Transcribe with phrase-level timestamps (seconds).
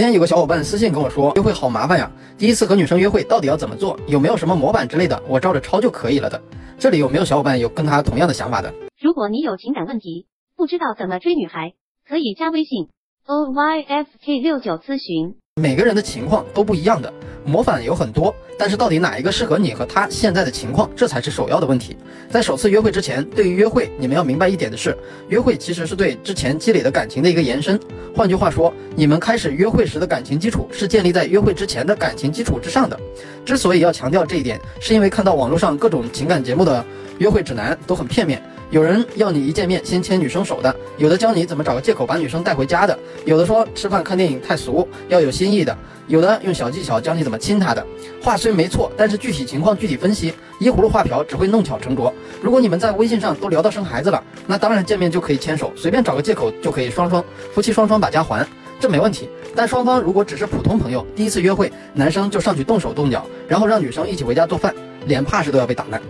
[0.00, 4.00] 今天有个小伙伴私信跟我说，约会好麻烦呀，第一次和女生约会到底要怎么做？
[4.08, 5.22] 有没有什么模板之类的？
[5.28, 6.40] 我照着抄就可以了的。
[6.78, 8.72] 这里有没有小伙伴有跟他同样的想法的？
[8.98, 10.24] 如果你有情感问题，
[10.56, 11.74] 不知道怎么追女孩，
[12.08, 12.88] 可以加微信
[13.26, 15.34] o y f k 六九咨询。
[15.60, 17.12] 每个人的情况都不一样的，
[17.44, 21.94] 模板有很多，但是到底哪一个适合你和他现在的情况，这才是首要的问题。
[22.30, 24.96] 在首次约会之前，对于约会，你们要明白一点的是，
[25.28, 27.78] 约会其实是对之前积累的感情的一个延伸。
[28.16, 32.98] 换句话说，你们开始约会时的感情基础是建立在约会之前的感情基础之上的。
[33.44, 36.82] 之所以要强调这一点，是因为看到网络上各种情感节目的
[37.18, 38.42] 约会指南都很片面。
[38.70, 47.84] 有人要你一见面先牵女生手的，有的教你怎么找个借口把女生带回家的，有的说吃饭看电影太俗，要有新意的，有的用小技巧教你怎么亲她的。
[48.22, 52.14] 话虽没错，但是具体情况具体分析，依葫芦画瓢只会弄巧成拙。
[52.40, 58.46] 如果你们在微信上都聊到生孩子了，那当然见面就可以牵手，随便找个借口就可以双双夫妻双双把家还，
[58.78, 59.28] 这没问题。
[59.52, 64.72] 但双方如果只是普通朋友，第一次约会，男生就上去动手动脚，然后让女生一起回家做饭，
[65.06, 66.00] 脸怕是都要被打烂。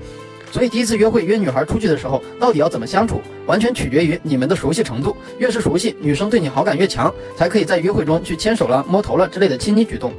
[0.50, 5.16] 所以第一次约会约女孩出去的时候，到底要怎么相处，完全取决于你们的熟悉程度。
[5.38, 10.12] 越是熟悉，女生对你好感越强，才可以在约会中去牵手了、摸头了之类的亲昵举动。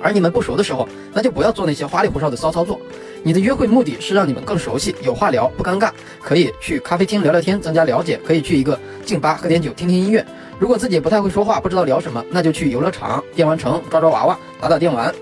[0.00, 2.78] 而你们不熟的时候，那就不要做那些花里胡哨的骚操作。
[3.22, 5.90] 你的约会目的是让你们更熟悉，有话聊，不尴尬。
[6.22, 10.24] 可以去咖啡厅聊聊天，增加了解；可以去一个静吧喝点酒，听听音乐。
[10.58, 15.12] 如果自己不太会说话，不知道聊什么，那就去游乐场、电玩城抓抓娃娃，打打电玩。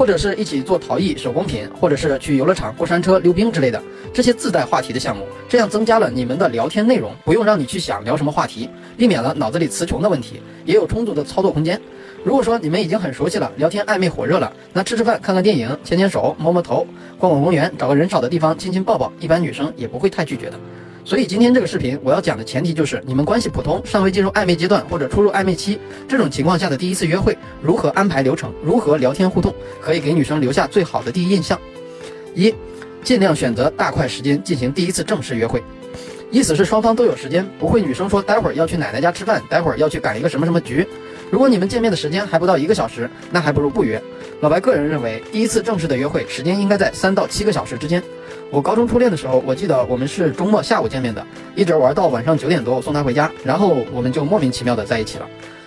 [0.00, 3.82] 或者是一起做陶艺手工品，或者是去游乐场过山车、溜冰之类的
[4.14, 11.78] 这些自带话题的项目，这样增加了你们的聊天内容，不用让你去想聊什么话题，避免了脑子里词穷的问题，也有充足的操作空间。
[12.24, 16.86] 如果说你们已经很熟悉了，聊天暧昧火热了，那吃吃饭、看看电影、牵牵手、摸摸头、
[17.18, 20.58] 逛逛公园、找个人少的地方亲亲抱抱，一般女生也不会太拒绝的。
[21.04, 31.58] 所以今天这个视频我要讲的前提就是，你们关系普通，尚未进入暧昧阶段或者初入暧昧期，这种情况下的第一次约会，如何安排流程，如何聊天互动，可以给女生留下最好的第一印象。
[32.34, 32.54] 一，
[33.02, 35.62] 尽量选择大块时间进行第一次正式约会，
[36.30, 40.86] 意思是双方都有时间，不会女生说待会儿要去奶奶家吃饭，待会儿要去赶一个什么什么局。
[41.30, 44.00] 如果你们见面的时间还不到一个小时，那还不如不约。
[44.40, 48.02] 老白个人认为，第一次正式的约会时间应该在三到七个小时之间。
[48.50, 51.24] 我高中初恋的时候，我记得我们是周末下午见面的，
[51.54, 55.26] 一直玩到晚上九点多，我送她回家，然后我们就莫名其妙的在一起了。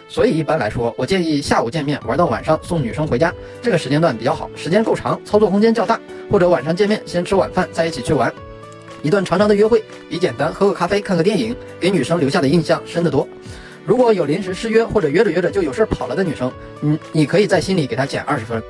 [0.09, 5.97] 所以一般来说，我建议下午见面玩到晚上送女生回家，这个时间段比较好，时间够长，操作空间较大。
[6.29, 8.31] 或者晚上见面先吃晚饭，再一起去玩。
[9.01, 13.25] 一段长长的约会比简单喝个咖啡、看个电影给女生留下的印象深得多。
[13.85, 16.51] 如果有临时失约或者约着约着就有事跑了的女生，
[16.81, 18.61] 嗯，你可以在心里给她减二十分。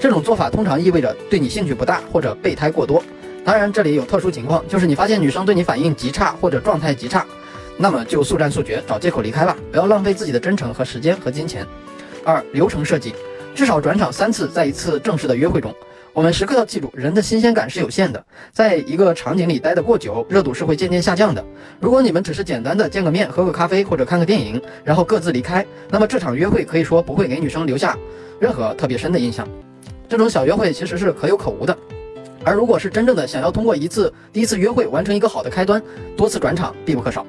[0.00, 3.02] 这种做法通常意味着对你兴趣不大或者备胎过多。
[3.50, 7.26] 当然，这里有特殊情况，就是你发现女生对你反应极差或者状态极差，
[7.76, 11.66] 那么就速战速决，找借口离开吧，不要浪费自己的真诚和时间和金钱。
[12.24, 13.12] 二、流程设计，
[13.52, 15.74] 至少转场三次，在一次正式的约会中，
[16.12, 21.44] 我们时刻要记住，人的新鲜感是有限的，在一个场景里待得过久，热度是会渐渐下降的。
[21.80, 27.98] 如果你们只是简单的见个面、喝个咖啡或者看个电影，然后各自离开，那么这场约会可以说不会给女生留下
[28.38, 29.44] 任何特别深的印象。
[30.08, 31.76] 这种小约会其实是可有可无的。
[32.44, 35.82] 而如果是真正的想要通过一次第一次约会完成一个好的开端，
[36.16, 37.26] 多次转场必不可少。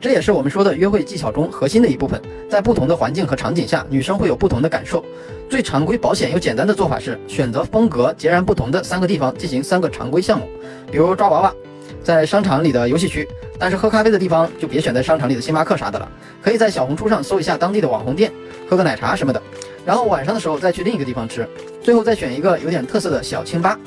[0.00, 2.20] 这也是我们说的约会技巧中核心的一部分。
[2.48, 5.04] 在不同的环境和场景下，女生会有不同的感受。
[5.48, 10.48] 最常规、保险又简单的做法是选择风格截然不同的三个地方进行三个常规项目，
[10.90, 11.54] 比如抓娃娃，
[12.02, 13.24] 在商场里的游戏区；
[13.58, 16.08] 但是喝咖啡的地方就别选在商场里的星巴克啥的了，
[16.42, 18.32] 可以在小红书上搜一下当地的网红店，
[18.68, 19.42] 喝个奶茶什么的。
[19.84, 21.46] 然后晚上的时候再去另一个地方吃，
[21.82, 23.78] 最后再选一个有点特色的小清吧。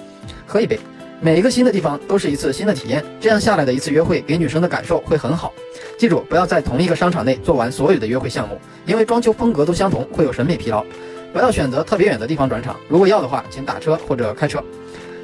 [0.45, 0.79] 喝一杯，
[1.21, 5.53] 每一个新的地方都是一次新的体验，这样下来的一次约会给女生的感受会很好。
[5.97, 10.83] 记住，不要在同一个商场内做完所有的约会项目，因为装修风格都相同，会有审美疲劳。
[11.31, 14.63] 不要选择特别远的地方转场，如果要的话，请打车或者开车。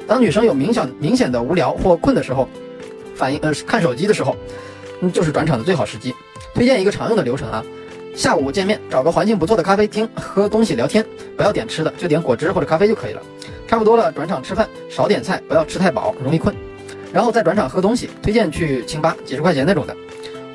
[0.06, 2.48] 当女生有明显明显的无聊或困的时候，
[3.14, 4.34] 反应呃看手机的时候，
[5.02, 6.14] 嗯就是转场的最好时机。
[6.52, 7.64] 推荐一个常用的流程啊，
[8.16, 11.04] 下午见面，找个环境不错的咖啡厅喝东西聊天，
[11.36, 13.22] 不要点吃的，就点果汁或者咖啡就可以了。
[13.70, 16.52] 差不多了，转场吃饭，少点菜，不要吃太饱，容易困。
[17.12, 19.96] 然后再转场喝东西，推荐去清吧，几十块钱那种的，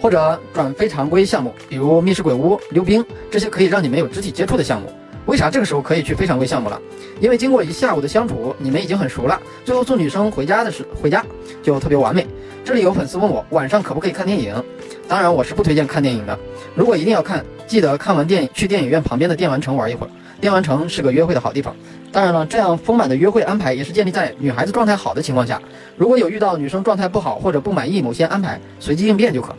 [0.01, 3.01] 或者转非常规项目，比如密室鬼屋、溜冰
[3.31, 4.91] 这些可以让你们有肢体接触的项目。
[5.27, 6.77] 为啥这个时候可以去非常规项目了？
[7.21, 11.25] 因为经过一下午的相处，你们已经很熟了，最后送女生回家的时回家
[11.63, 12.27] 就特别完美。
[12.65, 14.61] 这里有粉丝问我晚上可不可以看电影？
[15.07, 16.37] 当然我是不推荐看电影的。
[16.75, 20.09] 如果一定要看，记得看完电影去电影院旁边的电玩城玩一会儿。
[20.45, 21.75] 电玩城是个约会的好地方。
[22.11, 25.59] 当然了，这样丰满的约会安排也是建立在女孩子状态好的情况下。
[25.97, 29.55] 如果有遇到女生状态不好或者不满意某些安排，随机应变就可。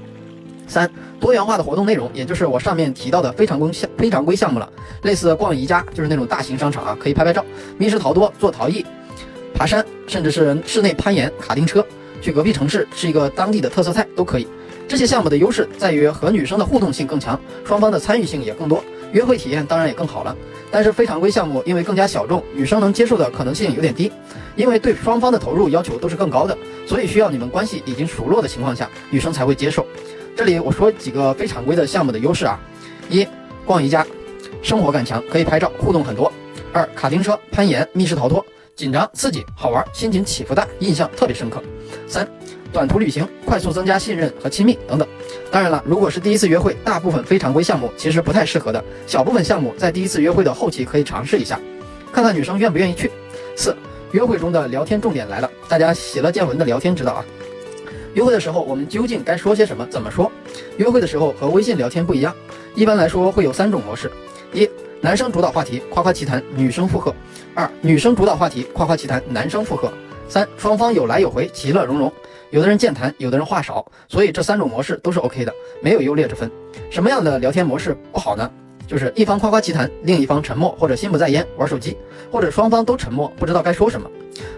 [0.69, 0.89] 三，
[1.19, 4.71] 多元化的活动内容，也就是我上面提到的非常规项非常规项目了，
[5.03, 7.43] 类似逛宜家，就是那种大型商场啊，可以拍拍照；
[7.79, 8.87] 密室逃脱、做陶艺、
[9.53, 11.85] 爬山，甚至是室内攀岩、卡丁车，
[12.23, 14.47] 去隔壁城市吃一个当地的特色菜都可以。
[14.87, 20.37] 这些项目的优势在于和女生的互动性更强，双方的参与性也更多，约会体验当然也更好了。
[20.71, 24.11] 但是非常规项目因为更加小众，女生能接受的可能性有点低，
[24.57, 26.57] 因为对双方的投入要求都是更高的，
[26.87, 29.87] 所以需要你们关系已经熟络的情况下，女生才会接受。
[30.35, 32.61] 这里我说几个非常规的项目的优势啊：
[33.09, 33.27] 一、
[33.65, 34.05] 逛宜家，
[34.61, 36.31] 生活感强，可以拍照，互动很多；
[36.73, 38.45] 二、卡丁车、攀岩、密室逃脱，
[38.75, 41.61] 紧张、刺激、好玩，心情起伏大，印象特别深刻；
[42.07, 42.29] 三、
[42.77, 45.09] 短途旅行，快速增加信任和亲密等等。
[45.51, 51.59] 当然了，如果是第一次约会，大部分非常规项目其实不太适合的，小部分项目在第一次约会的后期可以尝试一下，
[52.13, 53.11] 看看女生愿不愿意去。
[53.57, 53.75] 四、
[54.13, 57.25] 约会中的聊天重点来了，大家喜乐见闻的聊天知道啊。
[58.13, 59.87] 约会的时候，我们究竟该说些什么？
[59.87, 60.31] 怎么说？
[60.77, 62.37] 约会的时候和微信聊天不一样，
[62.75, 64.13] 一般来说会有三种模式：
[64.53, 64.69] 一、
[65.01, 67.11] 男生主导话题，夸夸其谈，女生附和；
[67.55, 69.89] 二、女生主导话题，夸夸其谈，男生附和；
[70.29, 72.13] 三、双方有来有回，其乐融融。
[72.57, 76.51] 有的人健谈，有的人话少，所以这三种模式都是 OK 的，没有优劣之分。
[76.89, 78.51] 什么样的聊天模式不好呢？
[78.87, 81.99] 就是一方夸夸其谈，另一方沉默或者心不在焉玩手机，
[82.33, 84.11] 或者双方都沉默，不知道该说什么，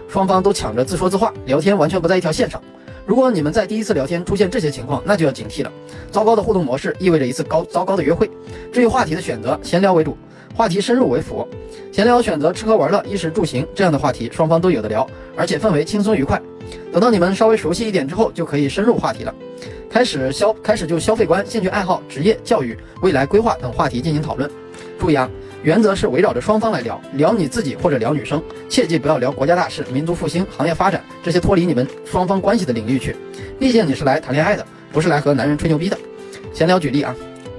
[0.07, 2.63] 双方都抢着自说自话，聊天完全不在一条线上。
[3.05, 5.69] 如果你们在第一次聊天出现这些情况，那就要警惕了。
[6.09, 8.31] 糟糕的互动模式意味着一次高糟糕的约会。
[8.71, 10.17] 至于话题的选择，闲聊为主，
[10.55, 11.45] 话题深入为辅。
[11.91, 15.05] 闲聊选择吃喝玩乐、衣食住行这样的话题，双方都有的聊，
[15.35, 16.41] 而且氛围轻松愉快。
[16.91, 19.33] 等到你们稍微熟悉一点之后，就可以深入话题了，
[19.89, 24.49] 开始消开始就消费观、兴趣爱好、职业、教育、未来规划等话题进行讨论。
[24.99, 25.29] 注意啊！
[25.61, 33.15] 原则是围绕着双方来聊，聊你自己或者聊女生，切记不要聊国家大事、民族复兴、行业发展这些脱离你们双方关系的领域去。
[33.59, 35.97] 毕竟你是来谈恋爱的，不是来和男人吹牛逼的。
[36.53, 37.13] 闲聊举例啊，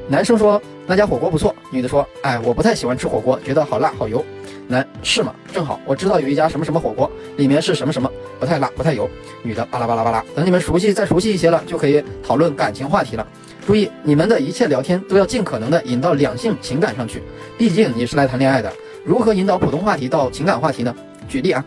[0.09, 4.25] 男生说那家火锅不错，女的说，哎，我不太喜欢吃火锅，觉得好辣好油。
[4.67, 5.35] 男是吗？
[5.53, 9.09] 正好我知道有一家什么什么火锅，里面是什么什么，不太辣不太油。
[9.43, 10.25] 女的巴拉巴拉巴拉。
[10.35, 13.27] 等你们熟悉再熟悉一些了，就可以讨论感情话题了。
[13.67, 17.23] 注意，你们的一切聊天都要尽可能的引到两性情感上去，
[17.57, 18.73] 毕竟你是来谈恋爱的。
[19.05, 20.95] 如何引导普通话题到情感话题呢？
[21.29, 21.65] 举例啊，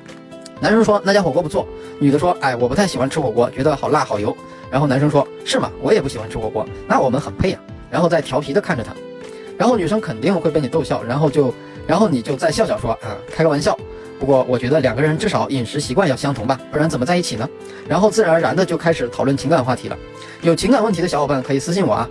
[0.59, 1.65] 男生说那家火锅不错，
[1.99, 4.35] 女的说，哎，我不太喜欢吃火锅，觉得好辣好油。
[4.69, 5.71] 然后男生说，是吗？
[5.81, 7.59] 我也不喜欢吃火锅，那我们很配呀。
[7.89, 8.91] 然后再调皮的看着他，
[9.57, 11.53] 然后女生肯定会被你逗笑，然后就，
[11.85, 13.77] 然后你就再笑笑说，啊，开个玩笑。
[14.23, 17.45] 不过我觉得两个人至少饮食习惯要相同吧，不然怎么在一起呢？
[17.89, 19.97] 然后自然而然的就开始讨论情感话题了。
[20.41, 22.09] 有情感问题的小伙伴可以私信我啊。